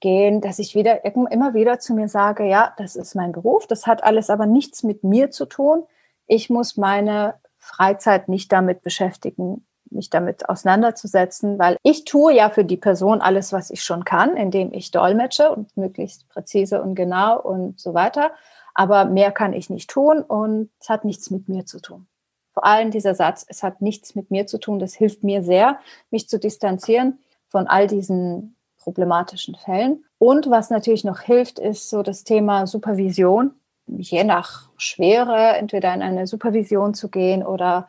[0.01, 3.87] gehen, dass ich wieder immer wieder zu mir sage, ja, das ist mein Beruf, das
[3.87, 5.83] hat alles aber nichts mit mir zu tun.
[6.27, 12.65] Ich muss meine Freizeit nicht damit beschäftigen, mich damit auseinanderzusetzen, weil ich tue ja für
[12.65, 17.39] die Person alles, was ich schon kann, indem ich dolmetsche und möglichst präzise und genau
[17.39, 18.31] und so weiter.
[18.73, 22.07] Aber mehr kann ich nicht tun und es hat nichts mit mir zu tun.
[22.53, 25.79] Vor allem dieser Satz, es hat nichts mit mir zu tun, das hilft mir sehr,
[26.09, 30.03] mich zu distanzieren von all diesen problematischen Fällen.
[30.17, 33.51] Und was natürlich noch hilft, ist so das Thema Supervision.
[33.87, 37.87] Je nach Schwere entweder in eine Supervision zu gehen oder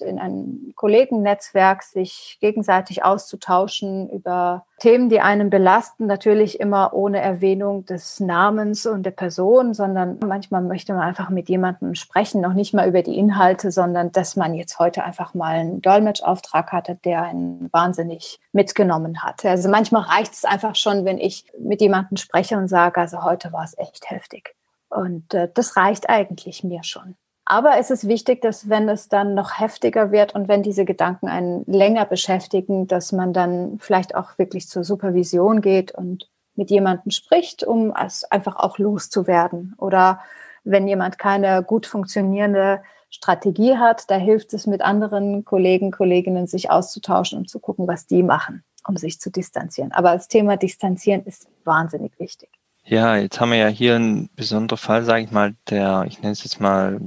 [0.00, 7.84] in einem Kollegennetzwerk sich gegenseitig auszutauschen über Themen, die einen belasten, natürlich immer ohne Erwähnung
[7.84, 12.72] des Namens und der Person, sondern manchmal möchte man einfach mit jemandem sprechen, noch nicht
[12.72, 17.22] mal über die Inhalte, sondern dass man jetzt heute einfach mal einen Dolmetschauftrag hatte, der
[17.22, 19.44] einen wahnsinnig mitgenommen hat.
[19.44, 23.52] Also manchmal reicht es einfach schon, wenn ich mit jemandem spreche und sage, also heute
[23.52, 24.54] war es echt heftig.
[24.88, 27.16] Und äh, das reicht eigentlich mir schon.
[27.50, 31.26] Aber es ist wichtig, dass wenn es dann noch heftiger wird und wenn diese Gedanken
[31.26, 37.10] einen länger beschäftigen, dass man dann vielleicht auch wirklich zur Supervision geht und mit jemandem
[37.10, 39.74] spricht, um es einfach auch loszuwerden.
[39.78, 40.20] Oder
[40.62, 46.70] wenn jemand keine gut funktionierende Strategie hat, da hilft es mit anderen Kollegen, Kolleginnen sich
[46.70, 49.90] auszutauschen und zu gucken, was die machen, um sich zu distanzieren.
[49.90, 52.48] Aber das Thema Distanzieren ist wahnsinnig wichtig.
[52.84, 56.30] Ja, jetzt haben wir ja hier einen besonderen Fall, sage ich mal, der, ich nenne
[56.30, 57.00] es jetzt mal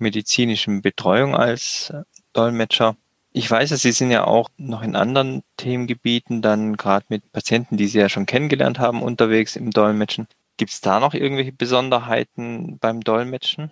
[0.00, 2.96] medizinischen Betreuung als äh, Dolmetscher.
[3.32, 7.76] Ich weiß, dass Sie sind ja auch noch in anderen Themengebieten, dann gerade mit Patienten,
[7.76, 10.26] die Sie ja schon kennengelernt haben, unterwegs im Dolmetschen.
[10.56, 13.70] Gibt es da noch irgendwelche Besonderheiten beim Dolmetschen?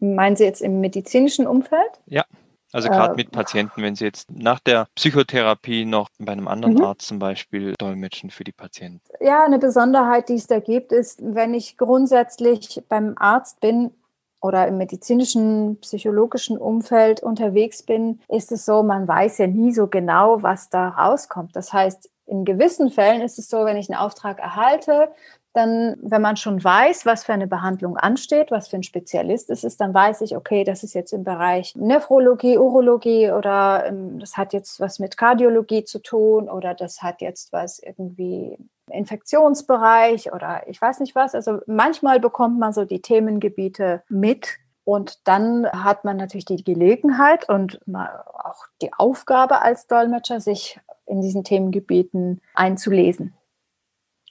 [0.00, 2.00] Meinen Sie jetzt im medizinischen Umfeld?
[2.06, 2.24] Ja,
[2.72, 6.74] also gerade äh, mit Patienten, wenn Sie jetzt nach der Psychotherapie noch bei einem anderen
[6.74, 6.84] mhm.
[6.84, 9.00] Arzt zum Beispiel dolmetschen für die Patienten.
[9.20, 13.92] Ja, eine Besonderheit, die es da gibt, ist, wenn ich grundsätzlich beim Arzt bin,
[14.40, 19.88] oder im medizinischen, psychologischen Umfeld unterwegs bin, ist es so, man weiß ja nie so
[19.88, 21.56] genau, was da rauskommt.
[21.56, 25.08] Das heißt, in gewissen Fällen ist es so, wenn ich einen Auftrag erhalte,
[25.54, 29.64] dann, wenn man schon weiß, was für eine Behandlung ansteht, was für ein Spezialist es
[29.64, 34.36] ist, dann weiß ich, okay, das ist jetzt im Bereich Nephrologie, Urologie oder ähm, das
[34.36, 38.58] hat jetzt was mit Kardiologie zu tun oder das hat jetzt was irgendwie
[38.90, 41.34] Infektionsbereich oder ich weiß nicht was.
[41.34, 47.48] Also manchmal bekommt man so die Themengebiete mit und dann hat man natürlich die Gelegenheit
[47.48, 53.34] und auch die Aufgabe als Dolmetscher, sich in diesen Themengebieten einzulesen.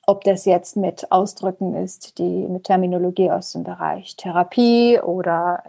[0.07, 5.63] Ob das jetzt mit Ausdrücken ist, die mit Terminologie aus dem Bereich Therapie oder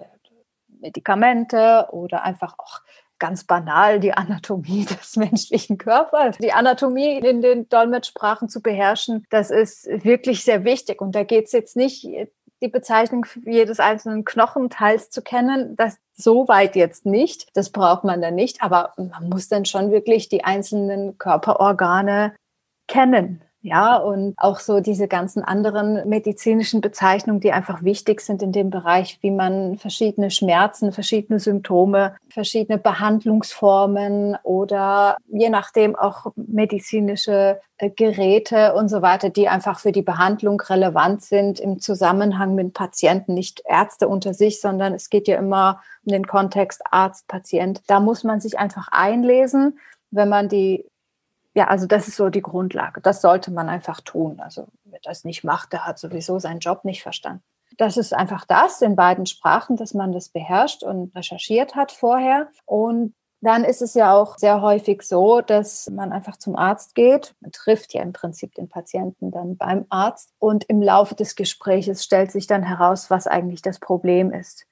[0.69, 2.81] Medikamente oder einfach auch
[3.19, 6.39] ganz banal die Anatomie des menschlichen Körpers.
[6.39, 11.01] Die Anatomie in den Dolmetschsprachen zu beherrschen, das ist wirklich sehr wichtig.
[11.01, 12.07] Und da geht es jetzt nicht,
[12.61, 17.49] die Bezeichnung jedes einzelnen Knochenteils zu kennen, das so weit jetzt nicht.
[17.55, 18.63] Das braucht man dann nicht.
[18.63, 22.35] Aber man muss dann schon wirklich die einzelnen Körperorgane
[22.89, 23.43] kennen.
[23.61, 28.71] Ja, und auch so diese ganzen anderen medizinischen Bezeichnungen, die einfach wichtig sind in dem
[28.71, 37.91] Bereich, wie man verschiedene Schmerzen, verschiedene Symptome, verschiedene Behandlungsformen oder je nachdem auch medizinische äh,
[37.91, 43.35] Geräte und so weiter, die einfach für die Behandlung relevant sind im Zusammenhang mit Patienten,
[43.35, 47.83] nicht Ärzte unter sich, sondern es geht ja immer um den Kontext Arzt, Patient.
[47.89, 49.79] Da muss man sich einfach einlesen
[50.11, 50.85] wenn man die
[51.59, 53.01] ja, also das ist so die Grundlage.
[53.01, 54.39] Das sollte man einfach tun.
[54.39, 57.43] Also wer das nicht macht, der hat sowieso seinen Job nicht verstanden.
[57.79, 62.47] das ist einfach das in beiden Sprachen, dass man das beherrscht und recherchiert hat vorher.
[62.65, 67.35] Und dann ist es ja auch sehr häufig so, dass man einfach zum Arzt geht.
[67.41, 72.05] Man trifft ja im Prinzip den Patienten dann beim Arzt und im Laufe des Gespräches
[72.05, 74.65] stellt sich dann heraus, was eigentlich das Problem ist.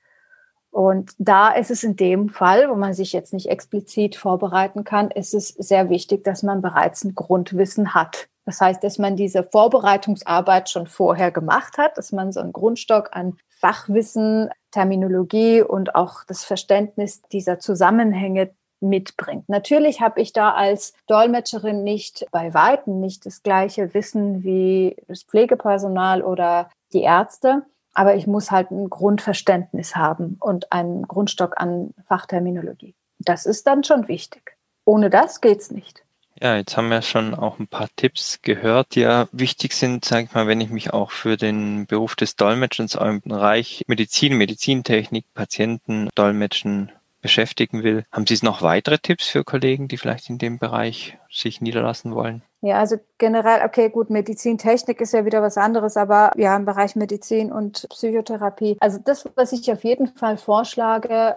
[0.77, 5.11] Und da ist es in dem Fall, wo man sich jetzt nicht explizit vorbereiten kann,
[5.11, 8.29] ist es sehr wichtig, dass man bereits ein Grundwissen hat.
[8.45, 13.09] Das heißt, dass man diese Vorbereitungsarbeit schon vorher gemacht hat, dass man so einen Grundstock
[13.13, 19.49] an Fachwissen, Terminologie und auch das Verständnis dieser Zusammenhänge mitbringt.
[19.49, 25.23] Natürlich habe ich da als Dolmetscherin nicht bei weitem nicht das gleiche Wissen wie das
[25.23, 27.65] Pflegepersonal oder die Ärzte,
[27.97, 32.95] aber ich muss halt ein Grundverständnis haben und einen Grundstock an Fachterminologie.
[33.19, 34.57] Das ist dann schon wichtig.
[34.85, 36.03] Ohne das geht's nicht.
[36.39, 40.27] Ja, jetzt haben wir schon auch ein paar Tipps gehört, die ja wichtig sind, sage
[40.27, 45.25] ich mal, wenn ich mich auch für den Beruf des Dolmetschens im Bereich Medizin, Medizintechnik,
[45.33, 48.05] Patienten, Dolmetschen beschäftigen will.
[48.13, 52.43] Haben Sie noch weitere Tipps für Kollegen, die vielleicht in dem Bereich sich niederlassen wollen?
[52.63, 56.97] Ja, also generell, okay, gut, Medizintechnik ist ja wieder was anderes, aber ja, im Bereich
[56.97, 58.77] Medizin und Psychotherapie.
[58.81, 61.37] Also das, was ich auf jeden Fall vorschlage,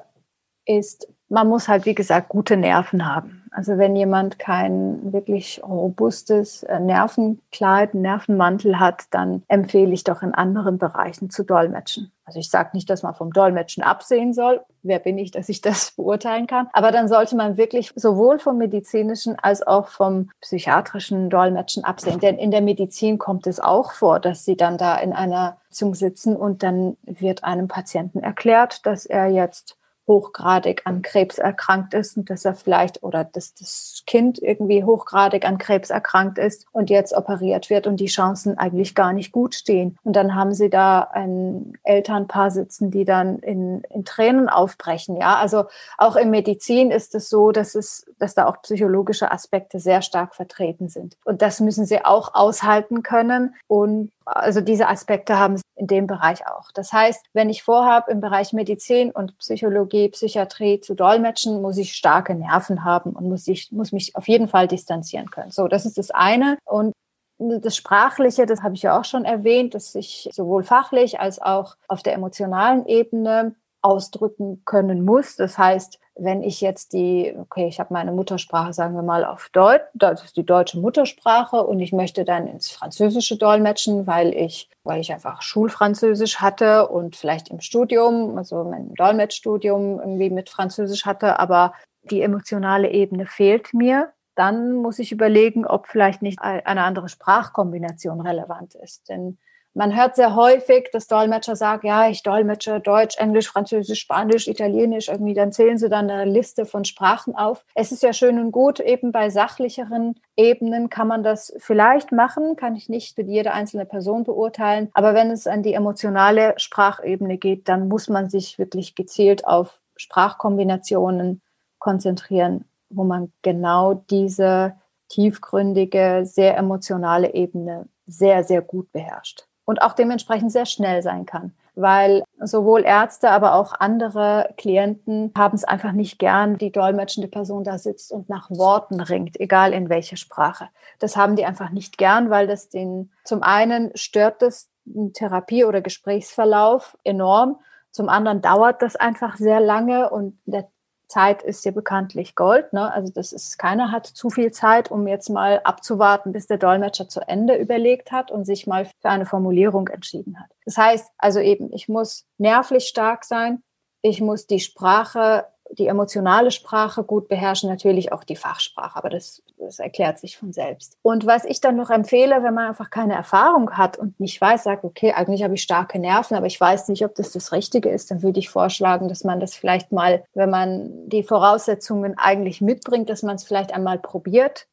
[0.65, 3.38] ist, man muss halt, wie gesagt, gute Nerven haben.
[3.51, 10.33] Also wenn jemand kein wirklich robustes äh, Nervenkleid, Nervenmantel hat, dann empfehle ich doch in
[10.33, 12.11] anderen Bereichen zu dolmetschen.
[12.25, 14.61] Also ich sage nicht, dass man vom Dolmetschen absehen soll.
[14.83, 16.69] Wer bin ich, dass ich das beurteilen kann?
[16.73, 22.19] Aber dann sollte man wirklich sowohl vom medizinischen als auch vom psychiatrischen Dolmetschen absehen.
[22.19, 25.95] Denn in der Medizin kommt es auch vor, dass sie dann da in einer Sitzung
[25.95, 29.78] sitzen und dann wird einem Patienten erklärt, dass er jetzt
[30.09, 35.45] hochgradig an Krebs erkrankt ist und dass er vielleicht oder dass das Kind irgendwie hochgradig
[35.45, 39.55] an Krebs erkrankt ist und jetzt operiert wird und die Chancen eigentlich gar nicht gut
[39.55, 39.97] stehen.
[40.03, 45.15] Und dann haben sie da ein Elternpaar sitzen, die dann in, in Tränen aufbrechen.
[45.15, 45.65] Ja, also
[45.97, 50.35] auch in Medizin ist es so, dass es, dass da auch psychologische Aspekte sehr stark
[50.35, 51.17] vertreten sind.
[51.23, 53.53] Und das müssen sie auch aushalten können.
[53.67, 56.71] Und also diese Aspekte haben in dem Bereich auch.
[56.73, 61.95] Das heißt, wenn ich vorhabe, im Bereich Medizin und Psychologie, Psychiatrie zu dolmetschen, muss ich
[61.95, 65.51] starke Nerven haben und muss, ich, muss mich auf jeden Fall distanzieren können.
[65.51, 66.57] So, das ist das eine.
[66.65, 66.93] Und
[67.39, 71.77] das Sprachliche, das habe ich ja auch schon erwähnt, dass ich sowohl fachlich als auch
[71.87, 75.37] auf der emotionalen Ebene ausdrücken können muss.
[75.37, 79.49] Das heißt, wenn ich jetzt die, okay, ich habe meine Muttersprache, sagen wir mal, auf
[79.51, 84.69] Deutsch, das ist die deutsche Muttersprache und ich möchte dann ins Französische dolmetschen, weil ich,
[84.83, 91.05] weil ich einfach Schulfranzösisch hatte und vielleicht im Studium, also mein Dolmetschstudium irgendwie mit Französisch
[91.05, 96.83] hatte, aber die emotionale Ebene fehlt mir, dann muss ich überlegen, ob vielleicht nicht eine
[96.83, 99.09] andere Sprachkombination relevant ist.
[99.09, 99.37] Denn
[99.79, 105.07] man hört sehr häufig, dass Dolmetscher sagen, ja, ich dolmetsche Deutsch, Englisch, Französisch, Spanisch, Italienisch,
[105.07, 107.63] irgendwie, dann zählen sie dann eine Liste von Sprachen auf.
[107.75, 112.57] Es ist ja schön und gut, eben bei sachlicheren Ebenen kann man das vielleicht machen,
[112.57, 114.89] kann ich nicht für jede einzelne Person beurteilen.
[114.95, 119.79] Aber wenn es an die emotionale Sprachebene geht, dann muss man sich wirklich gezielt auf
[119.95, 121.41] Sprachkombinationen
[121.77, 124.73] konzentrieren, wo man genau diese
[125.07, 131.53] tiefgründige, sehr emotionale Ebene sehr, sehr gut beherrscht und auch dementsprechend sehr schnell sein kann.
[131.75, 137.63] Weil sowohl Ärzte, aber auch andere Klienten haben es einfach nicht gern, die dolmetschende Person
[137.63, 140.69] da sitzt und nach Worten ringt, egal in welcher Sprache.
[140.97, 145.65] Das haben die einfach nicht gern, weil das den, zum einen stört das den Therapie-
[145.65, 147.59] oder Gesprächsverlauf enorm.
[147.91, 150.67] Zum anderen dauert das einfach sehr lange und der
[151.09, 152.71] Zeit ist ja bekanntlich Gold.
[152.71, 152.93] Ne?
[152.93, 157.09] Also das ist, keiner hat zu viel Zeit, um jetzt mal abzuwarten, bis der Dolmetscher
[157.09, 160.49] zu Ende überlegt hat und sich mal für eine Formulierung entschieden hat.
[160.65, 163.63] Das heißt also eben, ich muss nervlich stark sein,
[164.01, 169.41] ich muss die Sprache die emotionale Sprache gut beherrschen, natürlich auch die Fachsprache, aber das,
[169.57, 170.97] das erklärt sich von selbst.
[171.01, 174.63] Und was ich dann noch empfehle, wenn man einfach keine Erfahrung hat und nicht weiß,
[174.63, 177.89] sagt, okay, eigentlich habe ich starke Nerven, aber ich weiß nicht, ob das das Richtige
[177.89, 182.61] ist, dann würde ich vorschlagen, dass man das vielleicht mal, wenn man die Voraussetzungen eigentlich
[182.61, 184.67] mitbringt, dass man es vielleicht einmal probiert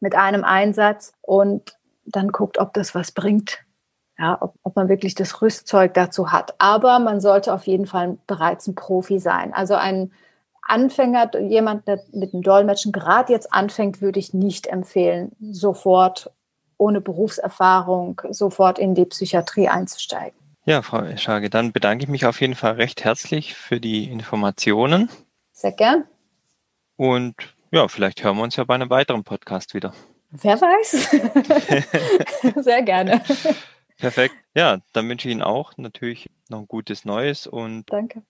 [0.00, 3.64] mit einem Einsatz und dann guckt, ob das was bringt
[4.18, 6.54] ja, ob, ob man wirklich das Rüstzeug dazu hat.
[6.58, 9.52] Aber man sollte auf jeden Fall bereits ein Profi sein.
[9.52, 10.12] Also ein
[10.62, 16.30] Anfänger, jemand, der mit dem Dolmetschen gerade jetzt anfängt, würde ich nicht empfehlen, sofort
[16.78, 20.38] ohne Berufserfahrung sofort in die Psychiatrie einzusteigen.
[20.64, 25.10] Ja, Frau Schage, dann bedanke ich mich auf jeden Fall recht herzlich für die Informationen.
[25.52, 26.04] Sehr gern.
[26.96, 27.34] Und
[27.70, 29.92] ja, vielleicht hören wir uns ja bei einem weiteren Podcast wieder.
[30.30, 31.10] Wer weiß.
[32.64, 33.22] Sehr gerne.
[33.98, 34.34] Perfekt.
[34.54, 38.22] Ja, dann wünsche ich Ihnen auch natürlich noch ein gutes Neues und Danke.